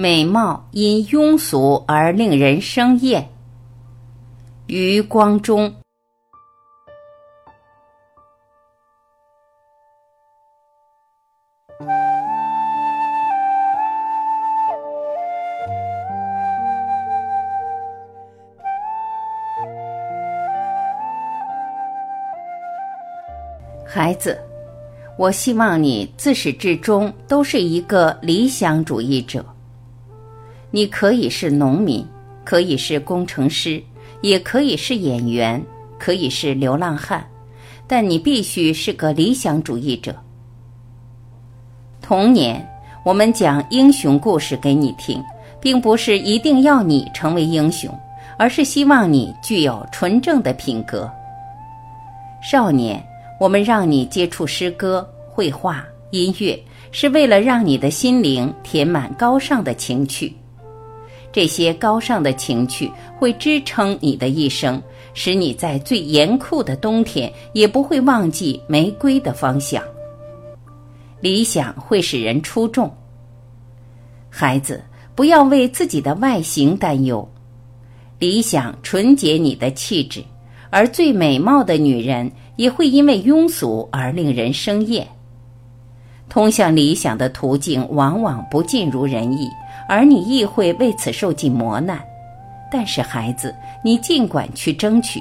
[0.00, 3.28] 美貌因庸俗而令人生厌。
[4.68, 5.74] 余光中。
[23.84, 24.38] 孩子，
[25.16, 29.44] 我希望你自始至终都是一个理想主义者。
[30.70, 32.06] 你可以是农民，
[32.44, 33.82] 可以是工程师，
[34.20, 35.62] 也可以是演员，
[35.98, 37.26] 可以是流浪汉，
[37.86, 40.14] 但你必须是个理想主义者。
[42.02, 42.66] 童年，
[43.04, 45.22] 我们讲英雄故事给你听，
[45.60, 47.92] 并不是一定要你成为英雄，
[48.38, 51.10] 而是希望你具有纯正的品格。
[52.42, 53.02] 少年。
[53.40, 56.60] 我们让你接触诗歌、绘画、音乐，
[56.90, 60.34] 是为了让你的心灵填满高尚的情趣。
[61.32, 64.82] 这些高尚的情趣会支撑你的一生，
[65.14, 69.82] 使你在最严酷的冬天也不会忘记玫瑰的方向。
[71.20, 72.92] 理想会使人出众。
[74.28, 74.82] 孩子，
[75.14, 77.28] 不要为自己的外形担忧，
[78.18, 80.22] 理想纯洁你的气质，
[80.70, 82.30] 而最美貌的女人。
[82.58, 85.06] 也会因为庸俗而令人生厌。
[86.28, 89.48] 通向理想的途径往往不尽如人意，
[89.88, 91.98] 而你亦会为此受尽磨难。
[92.70, 95.20] 但是，孩子，你尽管去争取。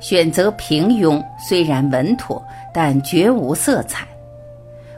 [0.00, 2.42] 选择平庸虽然稳妥，
[2.74, 4.04] 但绝无色彩。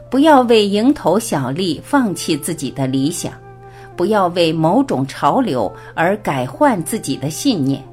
[0.09, 3.33] 不要为蝇头小利放弃自己的理想，
[3.95, 7.83] 不要为某种潮流而改换自己的信念。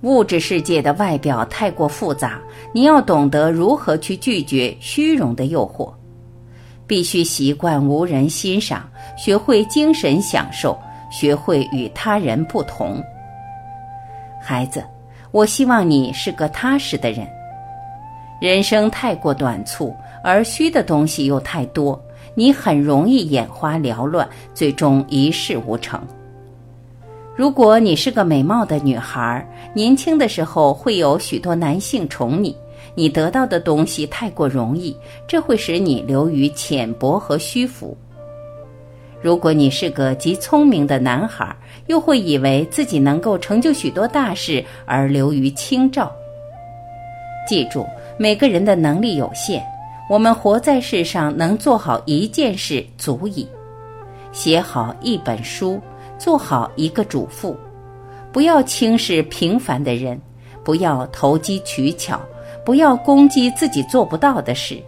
[0.00, 2.40] 物质世界的外表太过复杂，
[2.72, 5.92] 你要懂得如何去拒绝虚荣的诱惑，
[6.90, 8.82] 必须习惯无人欣赏，
[9.16, 10.76] 学会精神享受，
[11.08, 13.00] 学会与他人不同。
[14.42, 14.82] 孩子，
[15.30, 17.24] 我希望你是个踏实的人。
[18.40, 21.96] 人生太过短促，而虚的东西又太多，
[22.34, 26.04] 你很容易眼花缭乱，最终一事无成。
[27.36, 32.56] 如果你是个美貌的女孩，年轻的时候会有许多男性宠你，
[32.94, 34.96] 你得到的东西太过容易，
[35.26, 37.96] 这会使你流于浅薄和虚浮。
[39.22, 41.54] 如果你是个极聪明的男孩，
[41.86, 46.10] 又会以为自己能够成就许多大事而流于轻照。
[47.46, 47.86] 记住，
[48.18, 49.62] 每个人的能力有限，
[50.08, 53.46] 我们活在世上能做好一件事足矣，
[54.32, 55.80] 写好一本书。
[56.18, 57.56] 做好一个主妇，
[58.30, 60.20] 不要轻视平凡的人，
[60.62, 62.20] 不要投机取巧，
[62.64, 64.82] 不要攻击自己做不到的事。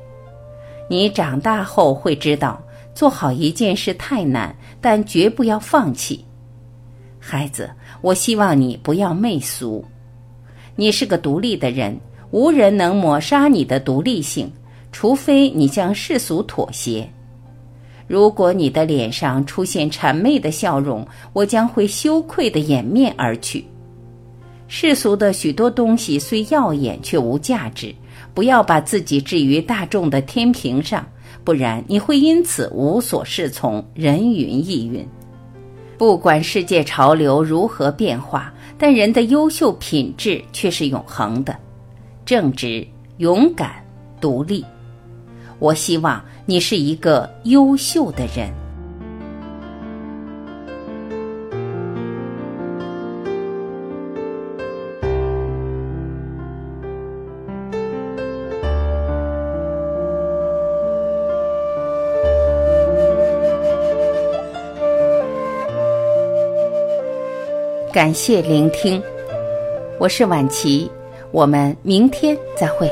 [0.88, 2.62] 你长大后会知道，
[2.94, 6.24] 做好一件事太难，但绝不要放弃。
[7.18, 9.84] 孩子，我希望你不要媚俗。
[10.74, 11.98] 你是个独立的人，
[12.30, 14.52] 无人能抹杀你的独立性，
[14.90, 17.08] 除非你向世俗妥协。
[18.08, 23.64] 如果你的脸上出现谄媚的笑容，我将会羞愧的掩面而去。
[24.74, 27.94] 世俗的许多东西虽耀眼，却无价值。
[28.32, 31.06] 不要把自己置于大众的天平上，
[31.44, 35.06] 不然你会因此无所适从，人云亦云。
[35.98, 41.54] 不管世界潮流如何变化，但人的优秀品质却是永恒的：
[42.24, 42.84] 正直、
[43.18, 43.72] 勇敢、
[44.22, 44.64] 独立。
[45.58, 48.50] 我希望你是一个优秀的人。
[67.92, 69.02] 感谢聆听，
[69.98, 70.90] 我是晚琪，
[71.30, 72.90] 我们明天再会。